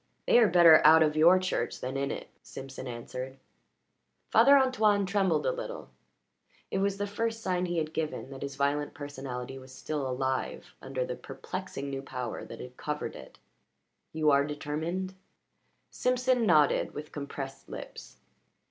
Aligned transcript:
"They 0.25 0.39
are 0.39 0.47
better 0.47 0.81
out 0.83 1.03
of 1.03 1.15
your 1.15 1.37
Church 1.37 1.79
than 1.79 1.95
in 1.95 2.09
it," 2.09 2.27
Simpson 2.41 2.87
answered. 2.87 3.37
Father 4.31 4.57
Antoine 4.57 5.05
trembled 5.05 5.45
a 5.45 5.51
little; 5.51 5.91
it 6.71 6.79
was 6.79 6.97
the 6.97 7.05
first 7.05 7.43
sign 7.43 7.67
he 7.67 7.77
had 7.77 7.93
given 7.93 8.31
that 8.31 8.41
his 8.41 8.55
violent 8.55 8.95
personality 8.95 9.59
was 9.59 9.71
still 9.71 10.09
alive 10.09 10.73
under 10.81 11.05
the 11.05 11.15
perplexing 11.15 11.91
new 11.91 12.01
power 12.01 12.43
that 12.43 12.59
had 12.59 12.77
covered 12.77 13.15
it. 13.15 13.37
"You 14.11 14.31
are 14.31 14.43
determined?" 14.43 15.13
Simpson 15.91 16.47
nodded 16.47 16.95
with 16.95 17.11
compressed 17.11 17.69
lips. 17.69 18.17